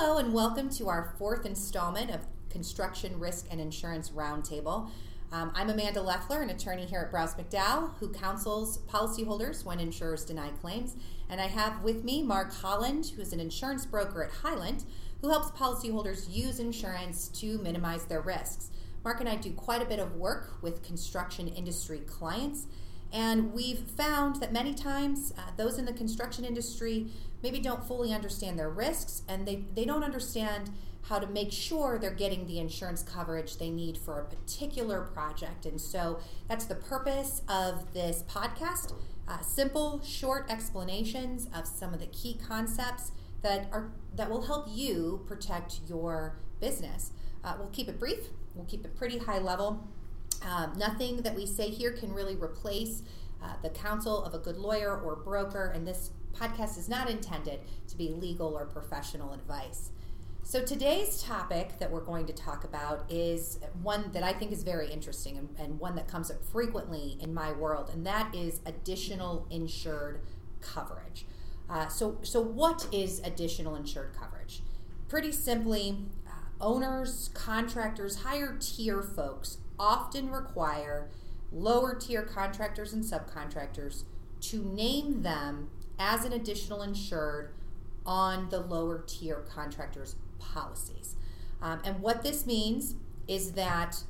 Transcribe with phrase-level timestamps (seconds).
[0.00, 4.88] Hello, and welcome to our fourth installment of Construction Risk and Insurance Roundtable.
[5.32, 10.24] Um, I'm Amanda Leffler, an attorney here at Brouse McDowell, who counsels policyholders when insurers
[10.24, 10.94] deny claims.
[11.28, 14.84] And I have with me Mark Holland, who's an insurance broker at Hylant,
[15.20, 18.70] who helps policyholders use insurance to minimize their risks.
[19.02, 22.66] Mark and I do quite a bit of work with construction industry clients.
[23.12, 27.08] And we've found that many times uh, those in the construction industry
[27.42, 30.70] maybe don't fully understand their risks and they, they don't understand
[31.02, 35.64] how to make sure they're getting the insurance coverage they need for a particular project.
[35.64, 36.18] And so
[36.48, 38.92] that's the purpose of this podcast
[39.26, 43.12] uh, simple, short explanations of some of the key concepts
[43.42, 47.12] that, are, that will help you protect your business.
[47.44, 49.86] Uh, we'll keep it brief, we'll keep it pretty high level.
[50.42, 53.02] Um, nothing that we say here can really replace
[53.42, 57.60] uh, the counsel of a good lawyer or broker, and this podcast is not intended
[57.88, 59.90] to be legal or professional advice.
[60.42, 64.62] So, today's topic that we're going to talk about is one that I think is
[64.62, 68.60] very interesting and, and one that comes up frequently in my world, and that is
[68.64, 70.20] additional insured
[70.60, 71.26] coverage.
[71.68, 74.62] Uh, so, so, what is additional insured coverage?
[75.06, 81.08] Pretty simply, uh, owners, contractors, higher tier folks often require
[81.52, 84.04] lower tier contractors and subcontractors
[84.40, 87.52] to name them as an additional insured
[88.06, 91.16] on the lower tier contractors' policies.
[91.60, 92.94] Um, and what this means
[93.26, 94.02] is that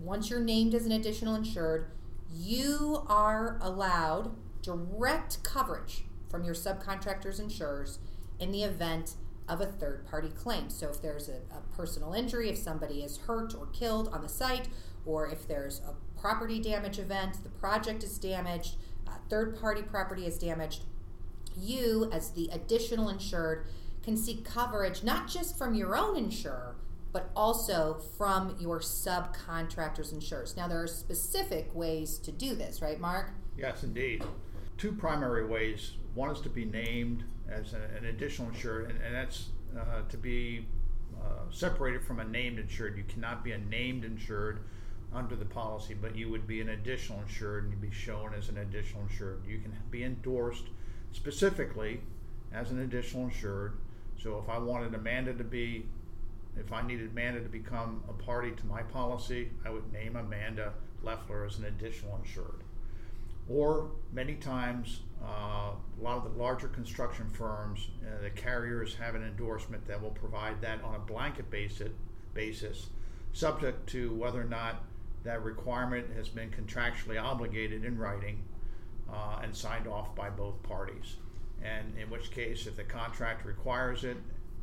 [0.00, 1.90] once you're named as an additional insured,
[2.30, 7.98] you are allowed direct coverage from your subcontractors' insurers
[8.38, 9.14] in the event
[9.48, 10.68] of a third party claim.
[10.68, 14.28] So, if there's a, a, personal injury, if somebody is hurt or killed on the
[14.28, 14.68] site,
[15.08, 18.76] or if there's a property damage event, the project is damaged,
[19.08, 20.82] uh, third party property is damaged,
[21.56, 23.66] you, as the additional insured,
[24.04, 26.76] can seek coverage not just from your own insurer,
[27.10, 30.56] but also from your subcontractors' insurers.
[30.56, 33.30] Now, there are specific ways to do this, right, Mark?
[33.56, 34.22] Yes, indeed.
[34.76, 35.92] Two primary ways.
[36.14, 40.66] One is to be named as an additional insured, and, and that's uh, to be
[41.18, 42.96] uh, separated from a named insured.
[42.96, 44.60] You cannot be a named insured
[45.12, 48.48] under the policy, but you would be an additional insured and you'd be shown as
[48.48, 49.42] an additional insured.
[49.46, 50.64] You can be endorsed
[51.12, 52.00] specifically
[52.52, 53.78] as an additional insured.
[54.22, 55.86] So if I wanted Amanda to be,
[56.56, 60.72] if I needed Amanda to become a party to my policy, I would name Amanda
[61.02, 62.64] Leffler as an additional insured.
[63.48, 69.14] Or many times, uh, a lot of the larger construction firms, uh, the carriers have
[69.14, 71.88] an endorsement that will provide that on a blanket basis,
[72.34, 72.88] basis,
[73.32, 74.84] subject to whether or not
[75.28, 78.42] that requirement has been contractually obligated in writing
[79.12, 81.16] uh, and signed off by both parties.
[81.62, 84.16] And in which case, if the contract requires it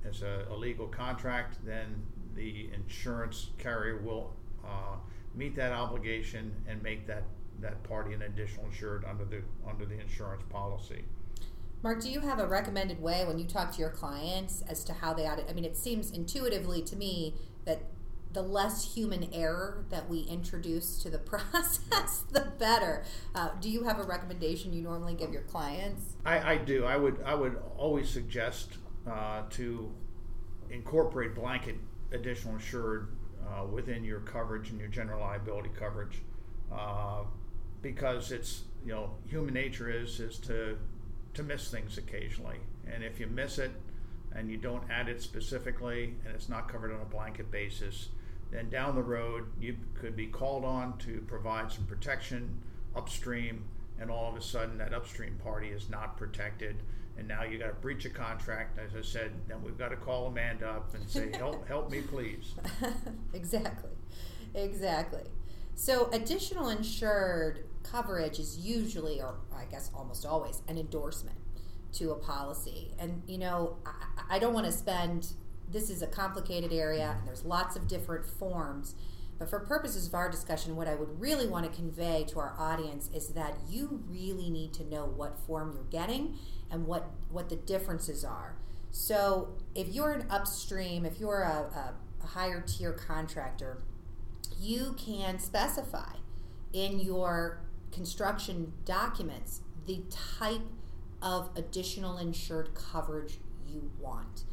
[0.10, 2.02] as a, a legal contract, then
[2.36, 4.34] the insurance carrier will
[4.66, 4.96] uh,
[5.36, 7.26] meet that obligation and make that,
[7.62, 11.04] that party an additional insured under the under the insurance policy.
[11.84, 14.94] Mark, do you have a recommended way when you talk to your clients as to
[14.94, 15.48] how they ought to?
[15.48, 17.84] I mean, it seems intuitively to me that
[18.36, 23.04] the less human error that we introduce to the process, the better.
[23.34, 26.14] Uh, do you have a recommendation you normally give your clients?
[26.26, 26.86] I, I do.
[26.86, 28.78] I would I would always suggest
[29.10, 29.92] uh, to
[30.70, 31.78] incorporate blanket
[32.12, 33.08] additional insured
[33.48, 36.22] uh, within your coverage and your general liability coverage,
[36.72, 37.24] uh,
[37.82, 40.78] because it's you know human nature is is to
[41.36, 43.72] to miss things occasionally, and if you miss it
[44.34, 48.10] and you don't add it specifically and it's not covered on a blanket basis,
[48.52, 52.58] then down the road you could be called on to provide some protection
[52.96, 53.64] upstream
[54.00, 56.76] and all of a sudden that upstream party is not protected
[57.18, 58.78] and now you got to breach a contract.
[58.78, 62.02] As i said then we've got to call amanda up and say help help me
[62.02, 62.54] please.
[63.34, 63.92] Exactly.
[64.54, 65.24] Exactly.
[65.76, 71.38] So additional insured coverage is usually or i guess almost always an endorsement
[71.94, 72.94] to a policy.
[73.00, 75.28] And you know i, I don't want to spend
[75.72, 78.96] this is a complicated area and there's lots of different forms.
[79.38, 82.56] But for purposes of our discussion, what I would really want to convey to our
[82.58, 86.38] audience is that you really need to know what form you're getting
[86.72, 88.56] and what, what the differences are.
[88.92, 91.94] So if you're an upstream, if you're a, a,
[92.24, 93.82] a higher tier contractor,
[94.58, 96.14] you can specify
[96.72, 97.60] in your
[97.92, 100.62] construction documents the type
[101.22, 104.44] of additional insured coverage you want.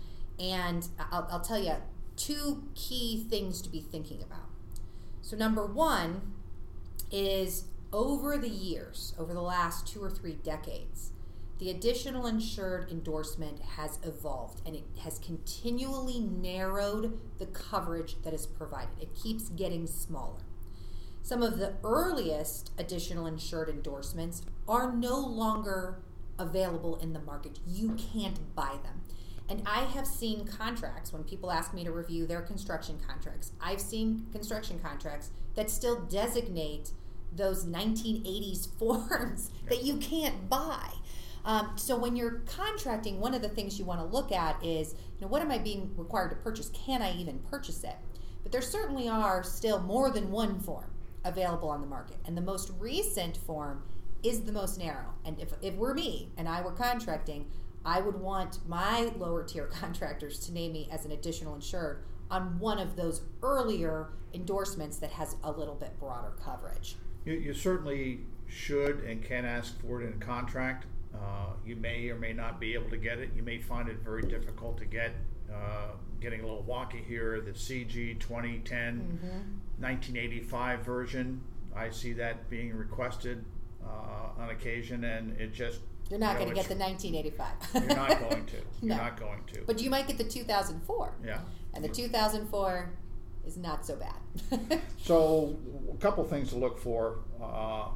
[0.42, 1.76] And I'll, I'll tell you
[2.16, 4.48] two key things to be thinking about.
[5.20, 6.32] So, number one
[7.12, 11.12] is over the years, over the last two or three decades,
[11.58, 18.46] the additional insured endorsement has evolved and it has continually narrowed the coverage that is
[18.46, 19.00] provided.
[19.00, 20.40] It keeps getting smaller.
[21.22, 26.00] Some of the earliest additional insured endorsements are no longer
[26.36, 27.60] available in the market.
[27.64, 29.02] You can't buy them.
[29.48, 33.52] And I have seen contracts when people ask me to review their construction contracts.
[33.60, 36.92] I've seen construction contracts that still designate
[37.34, 40.88] those 1980s forms that you can't buy.
[41.44, 44.94] Um, so when you're contracting, one of the things you want to look at is,
[45.16, 46.70] you know, what am I being required to purchase?
[46.72, 47.96] Can I even purchase it?
[48.42, 50.90] But there certainly are still more than one form
[51.24, 53.82] available on the market, and the most recent form
[54.22, 55.14] is the most narrow.
[55.24, 57.46] And if, if we're me and I were contracting,
[57.84, 62.58] I would want my lower tier contractors to name me as an additional insured on
[62.58, 66.96] one of those earlier endorsements that has a little bit broader coverage.
[67.24, 70.86] You, you certainly should and can ask for it in a contract.
[71.14, 73.30] Uh, you may or may not be able to get it.
[73.36, 75.12] You may find it very difficult to get.
[75.52, 75.92] Uh,
[76.22, 77.40] getting a little wonky here.
[77.40, 79.84] The CG 2010 mm-hmm.
[79.84, 81.42] 1985 version,
[81.74, 83.44] I see that being requested
[83.84, 85.80] uh, on occasion, and it just
[86.20, 87.48] you're not going to get the 1985.
[87.88, 88.56] you're not going to.
[88.82, 88.96] You're no.
[88.96, 89.62] not going to.
[89.66, 91.14] But you might get the 2004.
[91.24, 91.38] Yeah.
[91.72, 92.92] And the 2004
[93.46, 94.82] is not so bad.
[94.98, 95.56] so,
[95.90, 97.20] a couple things to look for.
[97.42, 97.88] Uh,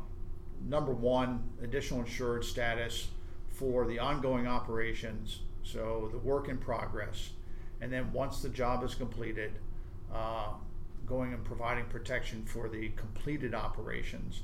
[0.66, 3.08] number one, additional insured status
[3.50, 7.32] for the ongoing operations, so the work in progress.
[7.82, 9.52] And then once the job is completed,
[10.10, 10.52] uh,
[11.04, 14.40] going and providing protection for the completed operations.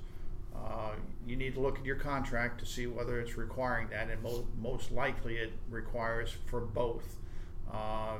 [0.54, 0.93] Uh,
[1.26, 4.46] you need to look at your contract to see whether it's requiring that, and mo-
[4.60, 7.16] most likely it requires for both.
[7.72, 8.16] Uh,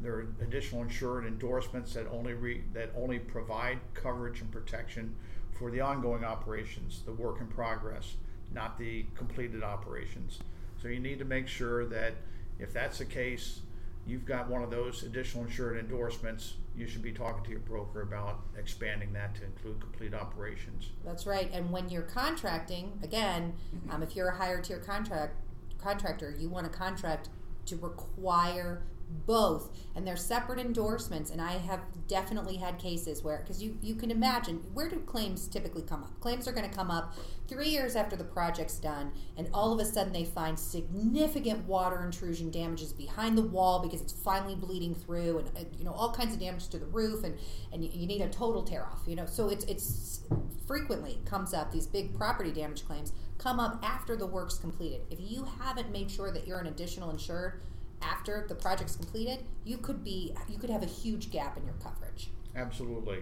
[0.00, 5.14] there are additional insured endorsements that only re- that only provide coverage and protection
[5.58, 8.16] for the ongoing operations, the work in progress,
[8.52, 10.40] not the completed operations.
[10.80, 12.14] So you need to make sure that
[12.58, 13.60] if that's the case,
[14.06, 18.02] you've got one of those additional insured endorsements, you should be talking to your broker
[18.02, 20.90] about expanding that to include complete operations.
[21.04, 21.50] That's right.
[21.52, 23.54] And when you're contracting, again,
[23.90, 25.36] um, if you're a higher tier contract
[25.78, 27.28] contractor, you want a contract
[27.66, 28.82] to require
[29.26, 31.80] both and they're separate endorsements and i have
[32.12, 36.20] definitely had cases where because you, you can imagine where do claims typically come up?
[36.20, 37.14] Claims are going to come up
[37.48, 42.04] three years after the project's done and all of a sudden they find significant water
[42.04, 46.12] intrusion damages behind the wall because it's finally bleeding through and, and you know all
[46.12, 47.38] kinds of damage to the roof and
[47.72, 49.26] and you need a total tear off you know?
[49.26, 50.20] So it's it's
[50.66, 55.00] frequently comes up these big property damage claims come up after the work's completed.
[55.10, 57.60] If you haven't made sure that you're an additional insured
[58.02, 61.74] after the project's completed, you could be you could have a huge gap in your
[61.82, 62.30] coverage.
[62.54, 63.18] Absolutely.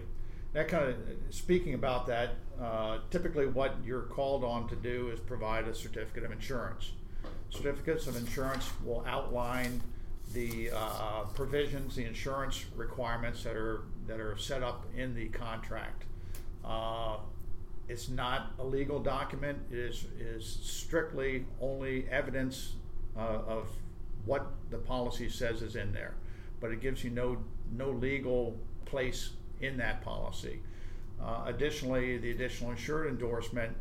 [0.53, 0.95] That kind of
[1.29, 6.23] speaking about that, uh, typically what you're called on to do is provide a certificate
[6.23, 6.91] of insurance.
[7.49, 9.81] Certificates of insurance will outline
[10.33, 16.03] the uh, provisions, the insurance requirements that are that are set up in the contract.
[16.63, 17.17] Uh,
[17.87, 19.57] it's not a legal document.
[19.71, 22.73] It is is strictly only evidence
[23.17, 23.67] uh, of
[24.25, 26.15] what the policy says is in there,
[26.59, 27.37] but it gives you no
[27.71, 29.31] no legal place
[29.61, 30.59] in that policy.
[31.21, 33.75] Uh, additionally, the additional insured endorsement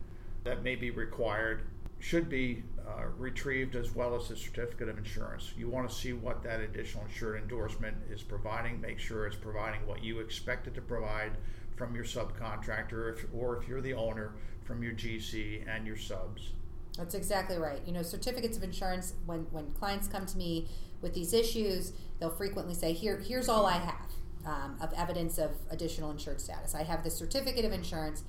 [0.45, 1.63] that may be required
[1.99, 5.53] should be uh, retrieved as well as the certificate of insurance.
[5.57, 9.87] You want to see what that additional insured endorsement is providing, make sure it's providing
[9.87, 11.33] what you expect it to provide
[11.77, 14.33] from your subcontractor, if, or if you're the owner,
[14.65, 16.51] from your GC and your subs.
[16.99, 17.81] That's exactly right.
[17.87, 20.69] You know, certificates of insurance, when, when clients come to me
[21.01, 24.11] with these issues, they'll frequently say, Here, here's all I have
[24.47, 26.75] um, of evidence of additional insured status.
[26.75, 28.25] I have the certificate of insurance.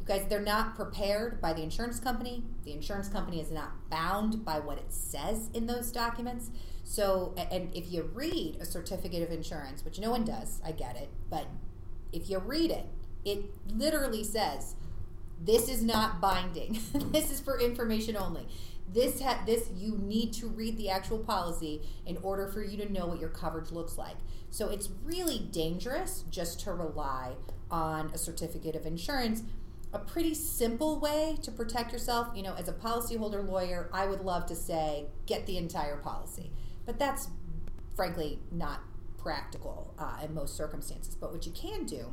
[0.00, 2.42] You guys, they're not prepared by the insurance company.
[2.64, 6.50] The insurance company is not bound by what it says in those documents.
[6.84, 10.96] So, and if you read a certificate of insurance, which no one does, I get
[10.96, 11.46] it, but
[12.12, 12.86] if you read it,
[13.24, 14.74] it literally says
[15.44, 16.78] this is not binding.
[17.12, 18.46] this is for information only.
[18.92, 22.92] This ha- this you need to read the actual policy in order for you to
[22.92, 24.16] know what your coverage looks like.
[24.50, 27.32] So it's really dangerous just to rely
[27.70, 29.42] on a certificate of insurance.
[29.94, 34.20] A pretty simple way to protect yourself, you know, as a policyholder lawyer, I would
[34.20, 36.50] love to say get the entire policy.
[36.86, 37.28] But that's
[37.94, 38.80] frankly not
[39.18, 41.14] practical uh, in most circumstances.
[41.14, 42.12] But what you can do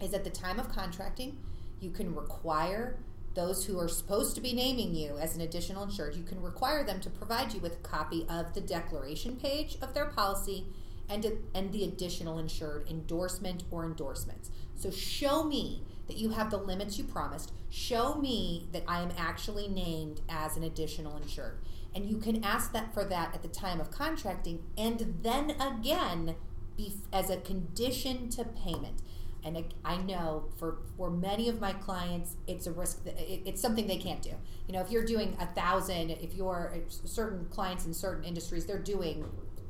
[0.00, 1.38] is at the time of contracting,
[1.82, 2.98] you can require
[3.34, 6.84] those who are supposed to be naming you as an additional insured, you can require
[6.84, 10.66] them to provide you with a copy of the declaration page of their policy
[11.08, 14.50] and, and the additional insured endorsement or endorsements.
[14.74, 17.52] So show me that you have the limits you promised.
[17.70, 21.58] Show me that I am actually named as an additional insured.
[21.94, 26.36] And you can ask that for that at the time of contracting and then again
[26.76, 29.00] be, as a condition to payment.
[29.44, 33.00] And I know for, for many of my clients, it's a risk.
[33.06, 34.30] It's something they can't do.
[34.68, 38.78] You know, if you're doing a thousand, if you're certain clients in certain industries, they're
[38.78, 39.24] doing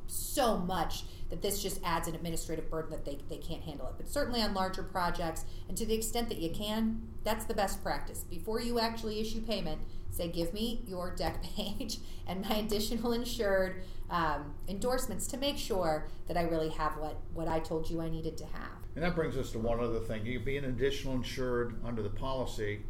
[0.05, 3.93] so much that this just adds an administrative burden that they, they can't handle it.
[3.97, 7.81] But certainly on larger projects, and to the extent that you can, that's the best
[7.81, 8.23] practice.
[8.29, 9.81] Before you actually issue payment,
[10.13, 16.07] say, give me your deck page and my additional insured um, endorsements to make sure
[16.27, 18.83] that I really have what, what I told you I needed to have.
[18.95, 20.25] And that brings us to one other thing.
[20.25, 22.81] You can be an additional insured under the policy,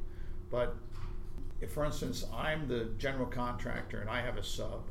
[0.51, 0.75] but
[1.62, 4.89] if, for instance, I'm the general contractor and I have a sub,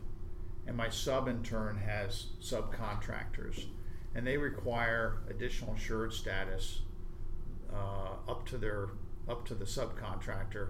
[0.66, 3.66] and my sub in turn has subcontractors,
[4.14, 6.80] and they require additional insured status
[7.72, 8.88] uh, up to their
[9.28, 10.68] up to the subcontractor.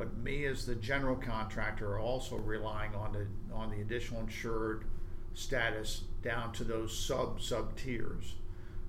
[0.00, 4.86] But me as the general contractor are also relying on the on the additional insured
[5.34, 8.36] status down to those sub sub tiers.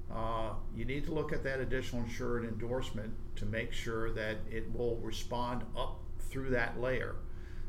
[0.09, 4.73] Uh, you need to look at that additional insured endorsement to make sure that it
[4.73, 7.17] will respond up through that layer.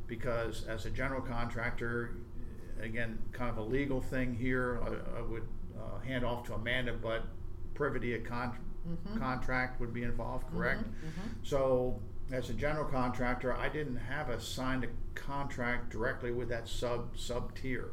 [0.06, 2.14] Because as a general contractor,
[2.80, 4.80] again, kind of a legal thing here.
[4.84, 7.24] I, I would uh, hand off to Amanda, but
[7.74, 8.56] privity of con-
[8.88, 9.18] mm-hmm.
[9.18, 10.82] contract would be involved, correct?
[10.82, 11.28] Mm-hmm, mm-hmm.
[11.42, 17.18] So, as a general contractor, I didn't have a signed contract directly with that sub
[17.18, 17.90] sub tier.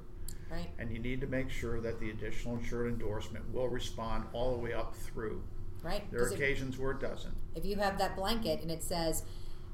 [0.49, 0.69] Right.
[0.79, 4.57] And you need to make sure that the additional insured endorsement will respond all the
[4.57, 5.43] way up through.
[5.83, 6.09] Right.
[6.11, 7.35] There are occasions if, where it doesn't.
[7.55, 9.23] If you have that blanket and it says,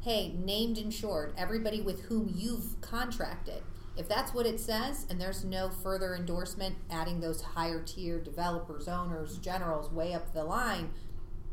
[0.01, 3.63] "Hey, named insured, everybody with whom you've contracted,"
[3.97, 8.87] If that's what it says, and there's no further endorsement adding those higher tier developers,
[8.87, 10.91] owners, generals way up the line,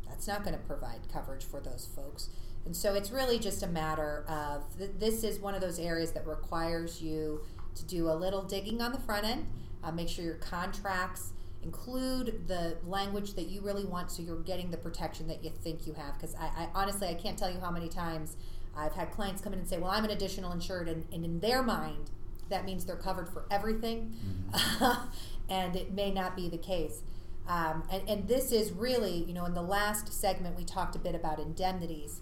[0.05, 2.29] that's not going to provide coverage for those folks.
[2.65, 6.11] And so it's really just a matter of th- this is one of those areas
[6.13, 7.41] that requires you
[7.75, 9.47] to do a little digging on the front end,
[9.83, 14.69] uh, make sure your contracts include the language that you really want so you're getting
[14.69, 16.13] the protection that you think you have.
[16.13, 18.37] Because I, I, honestly, I can't tell you how many times
[18.75, 21.39] I've had clients come in and say, Well, I'm an additional insured, and, and in
[21.39, 22.11] their mind,
[22.49, 24.13] that means they're covered for everything,
[24.51, 25.07] mm-hmm.
[25.49, 27.01] and it may not be the case.
[27.47, 30.99] Um, and, and, this is really, you know, in the last segment we talked a
[30.99, 32.21] bit about indemnities.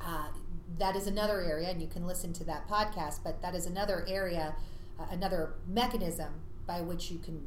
[0.00, 0.28] Uh,
[0.78, 4.04] that is another area, and you can listen to that podcast, but that is another
[4.08, 4.54] area,
[4.98, 6.32] uh, another mechanism
[6.66, 7.46] by which you can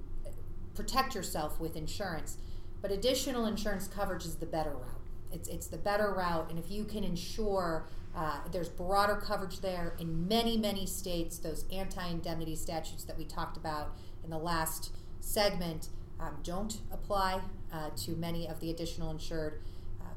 [0.76, 2.38] protect yourself with insurance.
[2.82, 5.02] But additional insurance coverage is the better route.
[5.32, 9.96] It's, it's the better route, and if you can ensure uh, there's broader coverage there
[10.00, 11.40] in many, many states.
[11.40, 17.42] Those anti indemnity statutes that we talked about in the last segment um, don't apply
[17.72, 19.73] uh, to many of the additional insured uh,